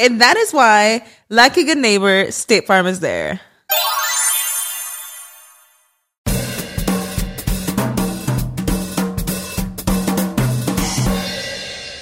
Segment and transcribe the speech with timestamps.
[0.00, 3.38] And that is why, like a good neighbor, State Farm is there.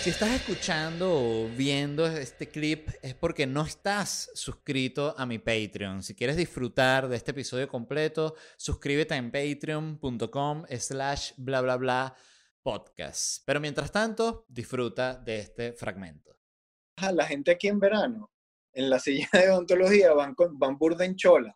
[0.01, 6.05] Si estás escuchando o viendo este clip es porque no estás suscrito a mi Patreon.
[6.05, 12.15] Si quieres disfrutar de este episodio completo, suscríbete en patreon.com slash bla bla bla
[12.63, 13.43] podcast.
[13.45, 16.38] Pero mientras tanto, disfruta de este fragmento.
[17.13, 18.31] La gente aquí en verano,
[18.73, 21.55] en la silla de odontología, van, con, van burda en chola.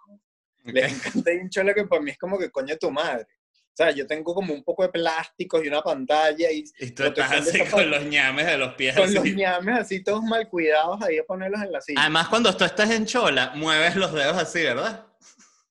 [0.64, 3.26] Les encanta ir en chola que para mí es como que coño tu madre.
[3.72, 6.62] O sea, yo tengo como un poco de plásticos y una pantalla y...
[6.78, 8.94] Y tú estás así con los ñames de los pies.
[8.94, 9.14] Con así.
[9.14, 12.00] los ñames así todos mal cuidados ahí a ponerlos en la silla.
[12.02, 15.06] Además, cuando tú estás en chola, mueves los dedos así, ¿verdad?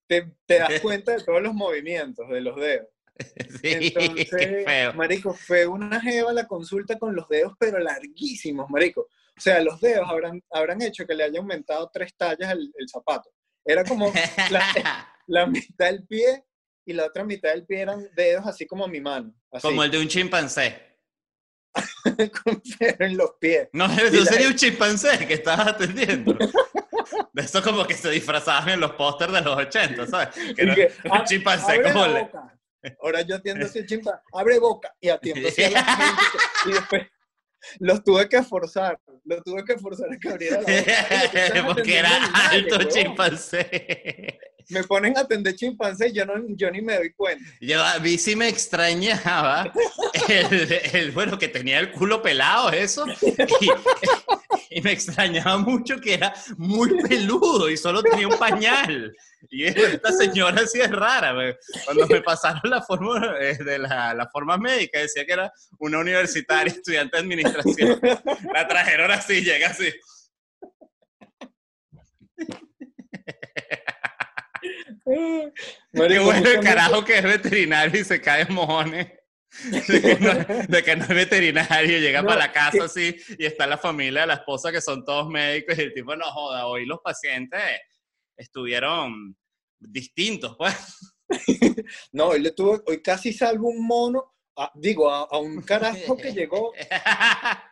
[0.07, 2.87] Te, te das cuenta de todos los movimientos de los dedos.
[3.61, 4.93] Sí, Entonces, qué feo.
[4.93, 9.07] marico, fue una jeva la consulta con los dedos, pero larguísimos, marico.
[9.41, 12.87] O sea, los dedos habrán, habrán hecho que le haya aumentado tres tallas el, el
[12.87, 13.31] zapato.
[13.65, 14.13] Era como
[14.51, 16.43] la, la mitad del pie
[16.85, 19.33] y la otra mitad del pie eran dedos así como mi mano.
[19.51, 20.79] Así, Como el de un chimpancé.
[22.99, 23.69] en los pies.
[23.73, 26.37] No, la- sería un chimpancé que estabas atendiendo.
[27.33, 30.29] De eso como que se disfrazaban en los pósters de los 80, ¿sabes?
[30.55, 32.21] Que era que, un "Ah, chimpancé abre como la le...
[32.25, 32.59] boca".
[33.01, 36.21] Ahora yo atiendo ese chimpancé, abre boca y atiendo así a la gente,
[36.67, 37.07] y después
[37.79, 41.65] los tuve que forzar, los tuve que forzar a que abriera la boca.
[41.73, 42.09] Porque era
[42.49, 44.39] alto chimpancé.
[44.69, 47.43] Me ponen a atender chimpancé yo, no, yo ni me doy cuenta.
[47.59, 49.71] Yo a mí sí me extrañaba
[50.27, 53.05] el, el- bueno, que tenía el culo pelado, eso.
[53.61, 53.69] Y,
[54.77, 59.15] y me extrañaba mucho que era muy peludo y solo tenía un pañal.
[59.49, 61.33] Y esta señora sí es rara.
[61.85, 65.99] Cuando me pasaron la forma eh, de la, la forma médica, decía que era una
[65.99, 67.99] universitaria, estudiante de administración.
[68.53, 69.91] La trajeron así, llega así.
[75.93, 79.07] Qué bueno el carajo que es veterinario y se cae en mojones.
[79.89, 80.33] De que, no,
[80.67, 83.77] de que no es veterinario, llega No, para la casa que- así y está la
[83.77, 87.59] familia la esposa que son todos médicos y el tipo no joda, hoy los pacientes
[88.37, 89.35] estuvieron
[89.79, 90.73] distintos, pues.
[92.13, 96.15] No, hoy, le tuve, hoy casi salvo un mono, a- digo, a, a un carajo
[96.15, 96.71] que llegó.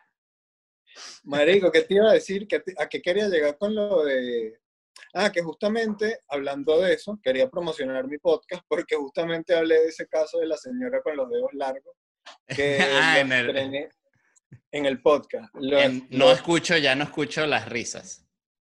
[1.24, 2.46] Marico, ¿qué te iba a decir?
[2.48, 4.58] ¿Qué te- ¿A qué quería llegar con lo de...?
[5.14, 10.06] Ah, que justamente, hablando de eso, quería promocionar mi podcast porque justamente hablé de ese
[10.06, 11.94] caso de la señora con los dedos largos
[12.46, 12.78] que
[13.16, 13.88] Ah, en el- estrené
[14.72, 15.52] en el podcast.
[15.54, 18.24] Lo- En- lo- no escucho, ya no escucho las risas.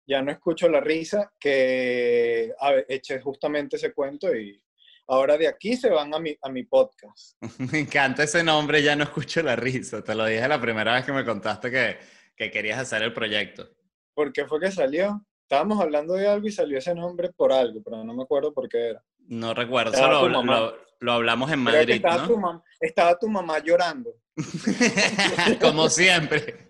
[0.07, 4.59] ya no escucho la risa, que a ver, eché justamente ese cuento y
[5.07, 7.35] ahora de aquí se van a mi, a mi podcast.
[7.73, 10.01] Me encanta ese nombre, ya no escucho la risa.
[10.03, 11.97] Te lo dije la primera vez que me contaste que,
[12.35, 13.69] que querías hacer el proyecto.
[14.13, 15.25] ¿Por qué fue que salió?
[15.49, 18.69] Estábamos hablando de algo y salió ese nombre por algo, pero no me acuerdo por
[18.69, 19.03] qué era.
[19.29, 20.59] No recuerdo, eso lo, mamá.
[20.59, 22.47] lo- lo hablamos en Madrid, estaba, tu ¿no?
[22.47, 24.11] mam- estaba tu mamá llorando.
[25.59, 26.69] Como siempre.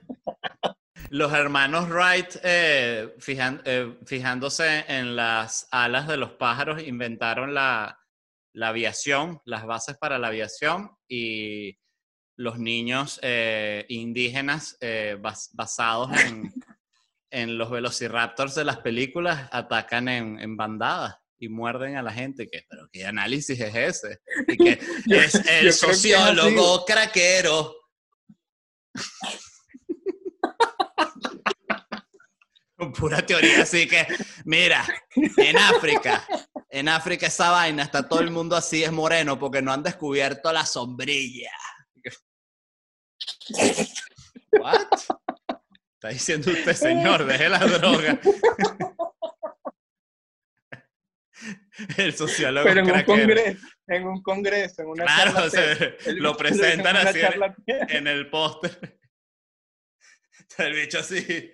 [1.09, 7.99] Los hermanos Wright, eh, fijan- eh, fijándose en las alas de los pájaros, inventaron la,
[8.53, 11.77] la aviación, las bases para la aviación y
[12.37, 16.53] los niños eh, indígenas bas- basados en,
[17.31, 22.49] en los velociraptors de las películas atacan en, en bandadas y muerden a la gente.
[22.49, 24.19] Que, pero ¿qué análisis es ese?
[24.47, 24.71] Y que
[25.09, 27.75] es yo creo que el es sociólogo craquero.
[32.97, 34.07] Pura teoría, así que,
[34.45, 36.25] mira, en África,
[36.69, 40.53] en África esa vaina, está todo el mundo así, es moreno, porque no han descubierto
[40.53, 41.51] la sombrilla.
[44.53, 44.87] ¿What?
[45.99, 48.17] Está diciendo usted, señor, deje la droga.
[51.97, 55.77] El sociólogo Pero en un congreso, en un congreso, en una Claro, charla o sea,
[55.77, 55.95] TED.
[56.07, 57.19] El lo presentan así
[57.67, 58.99] en el póster.
[60.57, 61.53] El bicho así.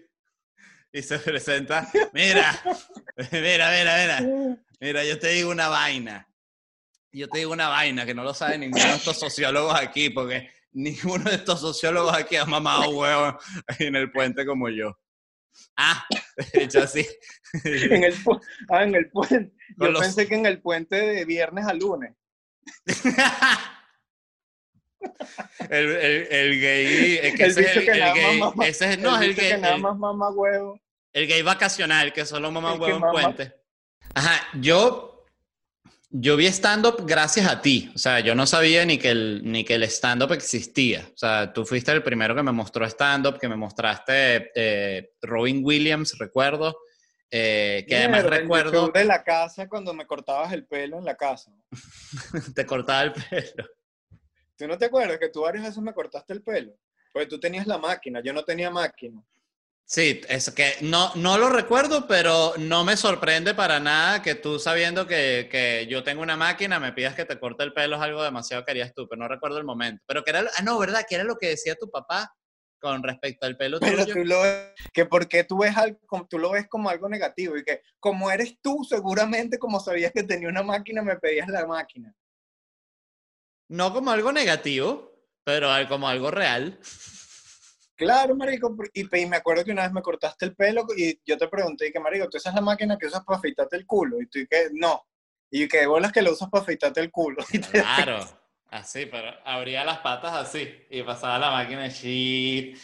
[0.91, 1.88] Y se presenta.
[2.13, 2.59] Mira,
[3.31, 4.57] mira, mira, mira.
[4.80, 6.27] Mira, yo te digo una vaina.
[7.12, 10.51] Yo te digo una vaina que no lo sabe ninguno de estos sociólogos aquí, porque
[10.75, 13.38] ninguno de estos sociólogos aquí ha mamado huevo
[13.80, 14.95] en el puente como yo.
[15.77, 16.06] Ah,
[16.54, 17.07] hecho así.
[17.63, 18.13] En el,
[18.69, 19.54] ah, en el puente.
[19.77, 22.13] Yo los- pensé que en el puente de viernes a lunes.
[25.69, 27.19] El, el, el gay.
[27.22, 28.39] Es que El ese es el, que el gay.
[28.39, 29.50] más mama- Ese es, no, es el gay.
[29.51, 30.80] que nada más mama huevo.
[31.13, 33.54] El gay vacacional, que solo que huevo en mama- puente.
[34.13, 35.14] Ajá, yo,
[36.10, 37.92] yo vi stand-up gracias a ti.
[37.94, 41.07] O sea, yo no sabía ni que el, ni que el stand-up existía.
[41.13, 45.62] O sea, tú fuiste el primero que me mostró stand-up, que me mostraste eh, Robin
[45.63, 46.78] Williams, recuerdo.
[47.31, 51.06] eh, que además Mierda, el recuerdo, de la casa cuando me cortabas el pelo en
[51.06, 51.52] la casa.
[52.56, 53.69] te cortaba el pelo.
[54.58, 56.74] ¿Tú no te acuerdas que tú varias veces me cortaste el pelo?
[57.12, 59.22] Porque tú tenías la máquina, yo no tenía máquina.
[59.88, 64.58] Sí, es que no, no lo recuerdo, pero no me sorprende para nada que tú
[64.58, 68.02] sabiendo que, que yo tengo una máquina me pidas que te corte el pelo es
[68.02, 70.04] algo demasiado que harías tú, pero no recuerdo el momento.
[70.08, 71.06] Pero que era, ah, no, ¿verdad?
[71.08, 72.34] Que era lo que decía tu papá
[72.80, 74.14] con respecto al pelo Pero tuyo.
[74.16, 77.64] tú lo ves, que porque tú ves algo, tú lo ves como algo negativo y
[77.64, 82.12] que como eres tú, seguramente como sabías que tenía una máquina, me pedías la máquina.
[83.70, 86.80] No como algo negativo, pero como algo real.
[87.95, 91.47] Claro, marico, y, me acuerdo que una vez me cortaste el pelo y yo te
[91.47, 94.21] pregunté, y que marico, ¿tú esa es la máquina que usas para afeitarte el culo?
[94.21, 95.06] Y tú y que no.
[95.50, 97.44] Y que bolas que la usas para afeitarte el culo.
[97.71, 98.19] Claro,
[98.69, 102.77] así, pero abría las patas así y pasaba la máquina shit.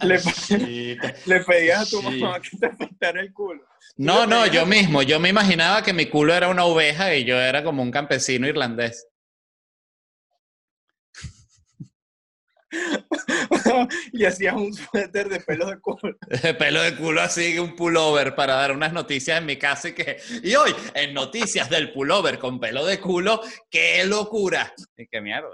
[0.00, 1.02] Le- shit.
[1.26, 3.64] le pedías a tu mamá que te afeitara el culo.
[3.96, 7.40] No, no, yo mismo, yo me imaginaba que mi culo era una oveja y yo
[7.40, 9.08] era como un campesino irlandés.
[14.12, 16.16] y hacías un suéter de pelos de culo.
[16.58, 20.18] Pelo de culo así, un pullover para dar unas noticias en mi casa y que...
[20.42, 23.40] Y hoy, en noticias del pullover con pelo de culo,
[23.70, 24.72] ¡qué locura!
[24.96, 25.50] Y qué mierda.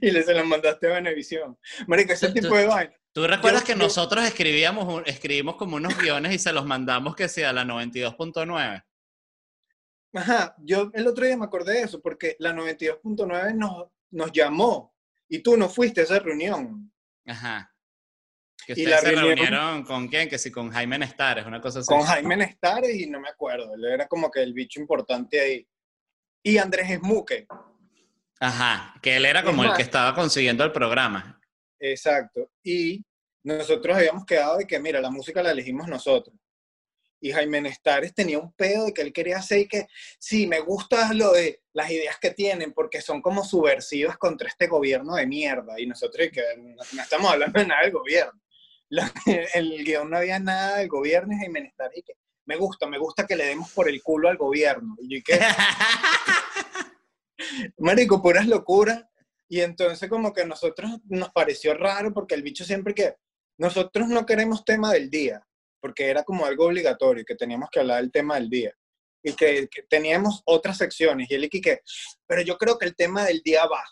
[0.00, 1.58] Y le se las mandaste a Venevisión.
[1.86, 2.92] Marico, ese tipo de vaina.
[3.12, 6.66] ¿Tú recuerdas Yo- que yo- nosotros escribíamos, un- escribimos como unos guiones y se los
[6.66, 8.84] mandamos que sea la 92.9?
[10.12, 14.89] Ajá, yo el otro día me acordé de eso porque la 92.9 nos, nos llamó
[15.30, 16.92] y tú no fuiste a esa reunión
[17.26, 17.72] Ajá.
[18.66, 21.60] Que Y ustedes la se reunión- reunieron con quién, que sí, con Jaime Nestares, una
[21.60, 21.86] cosa así.
[21.88, 25.66] con Jaime Nestares y no me acuerdo, él era como que el bicho importante ahí.
[26.42, 27.46] Y Andrés Esmuque,
[28.40, 31.40] Ajá, que él era como el que estaba consiguiendo el programa.
[31.78, 32.50] exacto.
[32.62, 33.04] Y
[33.44, 36.34] nosotros habíamos quedado de que, mira, la música la elegimos nosotros.
[37.20, 39.86] Y Jaime Nestares tenía un pedo de que él quería hacer y que,
[40.18, 44.68] sí, me gusta lo de las ideas que tienen porque son como subversivas contra este
[44.68, 45.78] gobierno de mierda.
[45.78, 48.40] Y nosotros, que no, estamos hablando de nada del gobierno.
[48.88, 49.12] La-
[49.54, 52.14] el guion no había nada del gobierno y Jaime Nestares y que,
[52.46, 54.96] me gusta, me gusta que le demos por el culo al gobierno.
[55.00, 55.38] Y yo, y que,
[57.78, 59.04] Marico, puras locuras.
[59.48, 63.16] Y entonces como que a nosotros nos pareció raro porque el bicho siempre que
[63.58, 65.46] nosotros no queremos tema del día,
[65.80, 68.72] porque era como algo obligatorio, que teníamos que hablar del tema del día.
[69.22, 71.30] Y que, que teníamos otras secciones.
[71.30, 71.80] Y él y que,
[72.26, 73.84] pero yo creo que el tema del día va.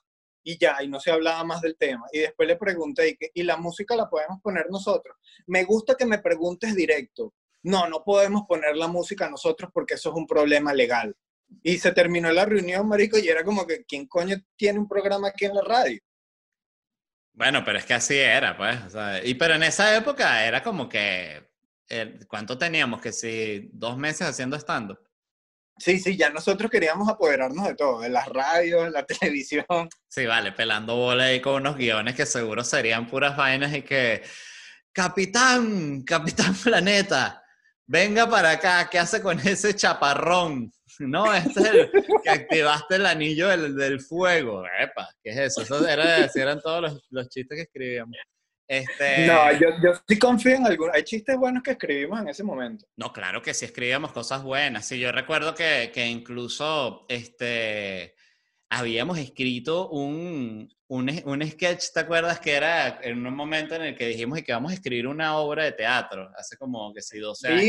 [0.43, 2.07] Y ya, y no se hablaba más del tema.
[2.13, 5.17] Y después le pregunté, y, que, ¿y la música la podemos poner nosotros?
[5.47, 7.35] Me gusta que me preguntes directo.
[7.63, 11.15] No, no podemos poner la música nosotros porque eso es un problema legal.
[11.63, 15.29] Y se terminó la reunión, marico, y era como que, ¿quién coño tiene un programa
[15.29, 16.01] aquí en la radio?
[17.39, 18.77] Bueno, pero es que así era, pues.
[18.85, 21.48] o sea, y pero en esa época era como que.
[22.27, 23.01] ¿Cuánto teníamos?
[23.01, 24.99] Que si dos meses haciendo stand-up.
[25.79, 29.65] Sí, sí, ya nosotros queríamos apoderarnos de todo, de las radios, de la televisión.
[30.09, 34.23] Sí, vale, pelando bola ahí con unos guiones que seguro serían puras vainas y que.
[34.93, 37.45] Capitán, Capitán Planeta,
[37.87, 40.73] venga para acá, ¿qué hace con ese chaparrón?
[41.01, 41.91] No, este es el
[42.25, 44.65] que activaste el anillo del, del fuego.
[44.81, 45.63] Epa, ¿qué es eso?
[45.63, 48.17] Eso era, así eran todos los, los chistes que escribíamos.
[48.69, 50.95] Este, No, yo, yo sí confío en algunos.
[50.95, 52.87] Hay chistes buenos que escribimos en ese momento.
[52.97, 54.85] No, claro que sí escribíamos cosas buenas.
[54.87, 58.15] Sí, yo recuerdo que, que incluso este,
[58.69, 62.41] habíamos escrito un, un, un, sketch, ¿te acuerdas?
[62.41, 65.65] Que era en un momento en el que dijimos que vamos a escribir una obra
[65.65, 67.63] de teatro, hace como que sí, 12 años.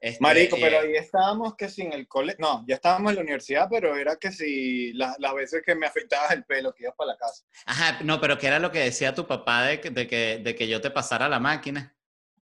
[0.00, 3.22] Este, Marico, pero eh, ahí estábamos que sin el cole, no, ya estábamos en la
[3.22, 7.12] universidad, pero era que si las veces que me afectaba el pelo, que ibas para
[7.12, 7.44] la casa.
[7.66, 10.54] Ajá, no, pero ¿qué era lo que decía tu papá de que, de que, de
[10.54, 11.96] que yo te pasara la máquina?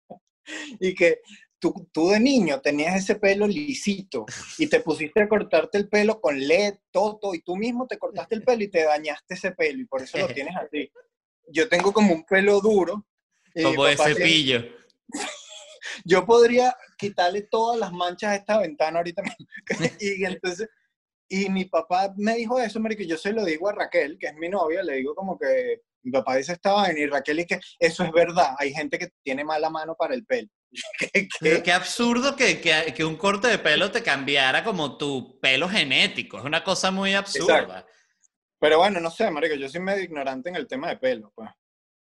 [0.81, 1.21] y que
[1.59, 4.27] tú, tú, de niño tenías ese pelo lisito
[4.59, 8.35] y te pusiste a cortarte el pelo con LED, toto, y tú mismo te cortaste
[8.35, 10.91] el pelo y te dañaste ese pelo y por eso lo tienes así.
[11.49, 13.07] Yo tengo como un pelo duro.
[13.55, 14.63] Como de cepillo.
[16.05, 19.47] Yo podría quitarle todas las manchas a esta ventana ahorita mismo.
[20.01, 20.69] y entonces,
[21.29, 24.35] y mi papá me dijo eso, que yo se lo digo a Raquel, que es
[24.35, 27.59] mi novia, le digo como que mi papá dice estaba en y Raquel y que
[27.81, 30.49] eso es verdad, hay gente que tiene mala mano para el pelo.
[31.65, 36.39] ¿Qué, absurdo que, que, que, un corte de pelo te cambiara como tu pelo genético,
[36.39, 37.87] es una cosa muy absurda.
[38.59, 41.51] Pero bueno, no sé, marico, yo soy medio ignorante en el tema de pelo, pues.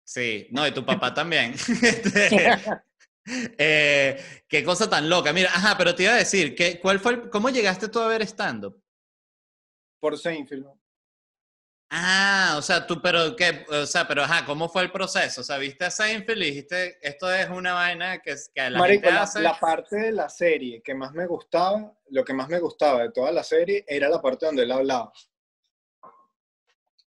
[0.04, 1.54] Sí, no, y tu papá también.
[3.58, 5.32] Eh, qué cosa tan loca.
[5.34, 8.24] Mira, ajá, pero te iba a decir, ¿qué, cuál fue ¿cómo llegaste tú a ver
[8.24, 8.82] stand-up?
[10.00, 10.66] Por Seinfeld.
[11.94, 15.42] Ah, o sea, tú, pero qué, o sea, pero ajá, ¿cómo fue el proceso?
[15.42, 19.04] O sea, viste a Seinfeld y dijiste, esto es una vaina que, que la Marico,
[19.04, 19.42] gente hace.
[19.42, 23.12] La, parte de la serie que más me gustaba, lo que más me gustaba de
[23.12, 25.12] toda la serie era la parte donde él hablaba.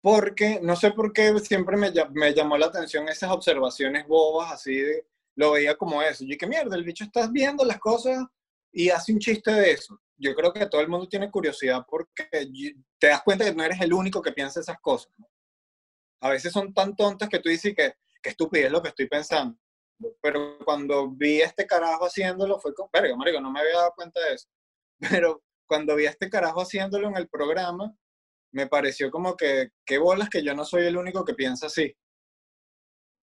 [0.01, 4.75] Porque, no sé por qué siempre me, me llamó la atención esas observaciones bobas así
[4.75, 6.23] de, lo veía como eso.
[6.23, 8.23] Y que mierda, el bicho estás viendo las cosas
[8.71, 9.99] y hace un chiste de eso.
[10.17, 12.27] Yo creo que todo el mundo tiene curiosidad porque
[12.99, 15.11] te das cuenta que no eres el único que piensa esas cosas.
[16.21, 19.57] A veces son tan tontas que tú dices que, que estupidez lo que estoy pensando.
[20.21, 23.93] Pero cuando vi a este carajo haciéndolo, fue como, verga, marico, no me había dado
[23.95, 24.47] cuenta de eso.
[25.19, 27.93] Pero cuando vi a este carajo haciéndolo en el programa,
[28.51, 31.93] me pareció como que, qué bolas que yo no soy el único que piensa así.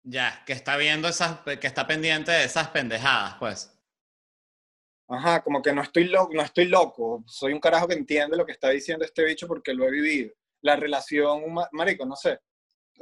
[0.02, 3.76] Ya, que está viendo esas, que está pendiente de esas pendejadas, pues.
[5.08, 7.24] Ajá, como que no estoy loco, no estoy loco.
[7.26, 10.32] Soy un carajo que entiende lo que está diciendo este bicho porque lo he vivido.
[10.62, 11.42] La relación,
[11.72, 12.38] marico, no sé.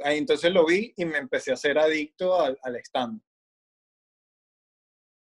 [0.03, 3.21] Ahí entonces lo vi y me empecé a ser adicto al, al stand.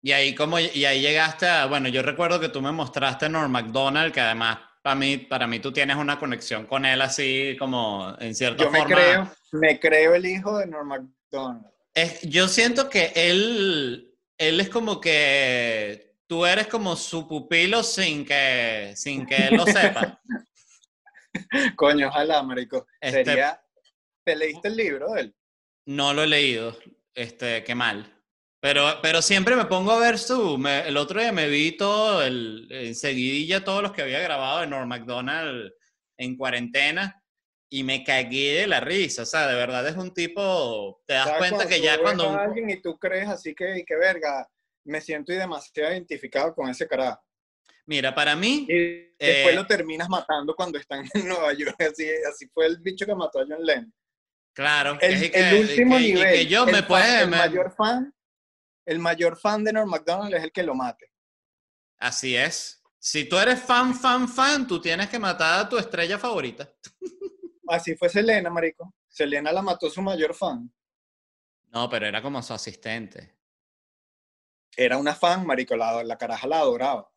[0.02, 3.52] Y ahí, como, y ahí llegaste a, bueno, yo recuerdo que tú me mostraste Norm
[3.52, 8.16] MacDonald, que además para mí, para mí tú tienes una conexión con él así como
[8.20, 10.88] en cierta yo me Creo, me creo el hijo de Norm
[11.94, 18.26] Es, yo siento que él, él es como que tú eres como su pupilo sin
[18.26, 20.22] que, sin que él lo sepa.
[21.76, 22.88] Coño, ojalá, marico.
[23.00, 23.62] Este Sería...
[24.24, 25.36] ¿Te leíste el libro de él?
[25.86, 26.78] No lo he leído.
[27.16, 28.14] Este, qué mal.
[28.60, 30.62] Pero, pero siempre me pongo a ver su.
[30.68, 34.90] el otro día me vi todo, el, enseguidilla todos los que había grabado de Norm
[34.90, 35.72] MacDonald
[36.18, 37.24] en cuarentena
[37.70, 41.38] y me cagué de la risa, o sea, de verdad es un tipo, te das
[41.38, 42.30] cuenta que ya cuando...
[42.30, 44.48] alguien y tú crees así que, que verga,
[44.86, 47.22] me siento demasiado identificado con ese carajo.
[47.86, 48.66] Mira, para mí...
[48.70, 52.78] Y después lo eh, terminas matando cuando están en Nueva York, así, así fue el
[52.80, 53.94] bicho que mató a John Lennon.
[54.54, 58.12] Claro, el, que, el último nivel, que yo me puede, el mayor fan,
[58.88, 61.12] el mayor fan de Norm MacDonald es el que lo mate.
[62.00, 62.82] Así es.
[62.98, 66.68] Si tú eres fan, fan, fan, tú tienes que matar a tu estrella favorita.
[67.68, 68.94] Así fue Selena, marico.
[69.08, 70.72] Selena la mató su mayor fan.
[71.70, 73.36] No, pero era como su asistente.
[74.76, 77.12] Era una fan, marico, la, la caraja la adoraba.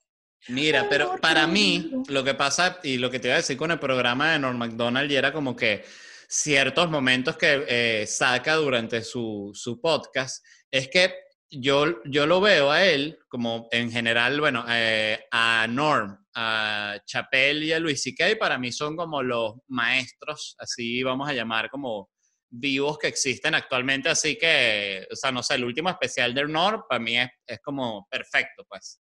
[0.49, 3.71] Mira, pero para mí, lo que pasa, y lo que te iba a decir con
[3.71, 5.85] el programa de Norm MacDonald, y era como que
[6.29, 11.13] ciertos momentos que eh, saca durante su, su podcast, es que
[11.51, 17.67] yo, yo lo veo a él como en general, bueno, eh, a Norm, a Chappelle
[17.67, 18.37] y a Luis C.K.
[18.39, 22.11] para mí son como los maestros, así vamos a llamar como
[22.49, 26.83] vivos que existen actualmente, así que, o sea, no sé, el último especial de Norm
[26.89, 29.01] para mí es, es como perfecto, pues.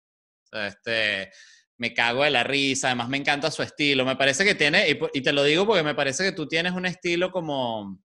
[0.51, 1.29] Este,
[1.77, 4.99] me cago de la risa, además me encanta su estilo, me parece que tiene, y,
[5.13, 7.99] y te lo digo porque me parece que tú tienes un estilo como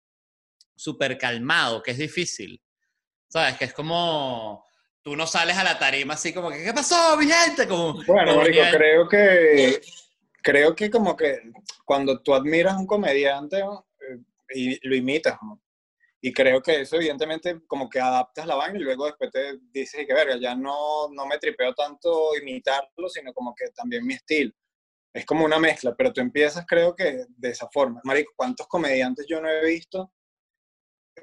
[0.75, 2.61] súper calmado, que es difícil.
[3.31, 3.57] ¿Sabes?
[3.57, 4.67] Que es como,
[5.03, 7.67] tú no sales a la tarima así como que, ¿qué pasó, mi gente?
[7.69, 9.81] Como, bueno, Marico, creo que,
[10.43, 11.39] creo que como que
[11.85, 14.19] cuando tú admiras a un comediante eh,
[14.53, 15.39] y lo imitas,
[16.21, 20.05] y creo que eso evidentemente como que adaptas la vaina y luego después te dices
[20.07, 24.53] que verga, ya no, no me tripeo tanto imitarlo, sino como que también mi estilo.
[25.15, 28.01] Es como una mezcla, pero tú empiezas creo que de esa forma.
[28.05, 30.13] Marico, ¿cuántos comediantes yo no he visto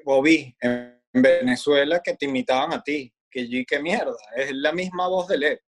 [0.06, 4.72] o vi en Venezuela que te imitaban a ti, que yo qué mierda, es la
[4.72, 5.60] misma voz de Led.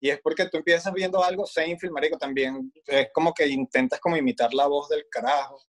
[0.00, 4.16] Y es porque tú empiezas viendo algo, Seinfeld, marico, también es como que intentas como
[4.16, 5.62] imitar la voz del carajo.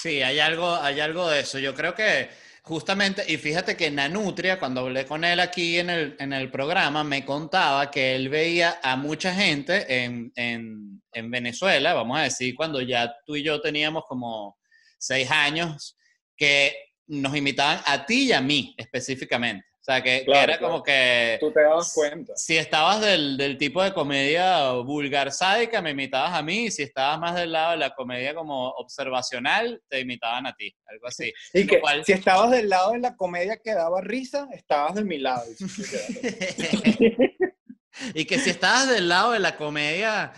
[0.00, 1.58] Sí, hay algo, hay algo de eso.
[1.58, 2.28] Yo creo que
[2.62, 7.02] justamente, y fíjate que Nanutria, cuando hablé con él aquí en el, en el programa,
[7.02, 12.54] me contaba que él veía a mucha gente en, en, en Venezuela, vamos a decir,
[12.54, 14.58] cuando ya tú y yo teníamos como
[14.98, 15.96] seis años,
[16.36, 16.74] que
[17.06, 19.72] nos imitaban a ti y a mí específicamente.
[19.82, 21.38] O sea, que, era como que...
[21.40, 22.34] Tú te dabas cuenta.
[22.36, 26.84] Si estabas del, del, tipo de comedia vulgar sádica, me imitabas a mí, y si
[26.84, 31.32] estabas más del lado de la comedia como observacional, te imitaban a ti, algo así.
[31.52, 35.18] Y que si estabas del lado de la comedia que daba risa, estabas de mi
[35.18, 35.42] lado.
[38.14, 40.32] y que si estabas del lado de la comedia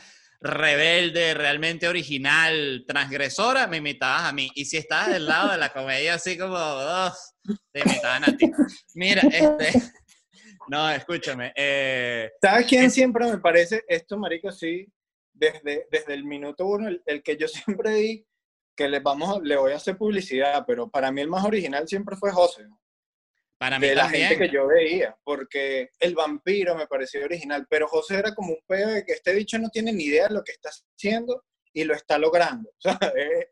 [0.44, 4.50] rebelde, realmente original, transgresora, me imitabas a mí.
[4.54, 7.12] Y si estabas del lado de la comedia así como, oh,
[7.72, 8.50] te imitaban a ti.
[8.94, 9.72] Mira, este...
[10.66, 11.52] No, escúchame.
[11.54, 14.50] Eh, ¿Sabes quién siempre me parece esto, marico?
[14.50, 14.90] Sí,
[15.30, 18.26] desde, desde el minuto uno, el, que yo siempre di,
[18.74, 22.16] que le, vamos, le voy a hacer publicidad, pero para mí el más original siempre
[22.16, 22.66] fue José.
[23.58, 27.86] Para mí de la gente que yo veía, porque el vampiro me pareció original, pero
[27.86, 30.42] José era como un pedo de que este bicho no tiene ni idea de lo
[30.42, 32.70] que está haciendo y lo está logrando.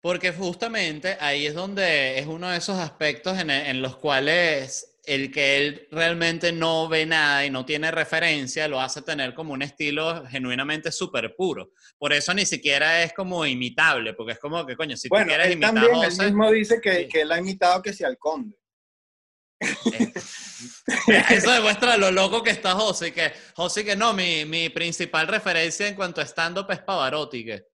[0.00, 5.32] Porque justamente ahí es donde es uno de esos aspectos en, en, los cuales el
[5.32, 9.62] que él realmente no ve nada y no tiene referencia lo hace tener como un
[9.62, 11.70] estilo genuinamente súper puro.
[11.98, 15.28] Por eso ni siquiera es como imitable, porque es como que, coño, si bueno, tú
[15.28, 17.08] quieres él imitar también, a José, Él mismo dice que, sí.
[17.08, 18.56] que él ha imitado que sea al conde.
[21.30, 25.86] Eso demuestra lo loco que está José, que José que no, mi, mi principal referencia
[25.86, 27.66] en cuanto a stand-up es Pavarotti, que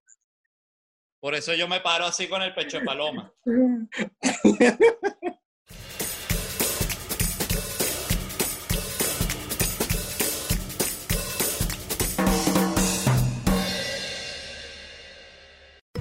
[1.19, 3.31] por eso yo me paro así con el pecho de paloma.